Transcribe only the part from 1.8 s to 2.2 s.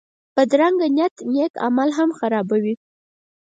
هم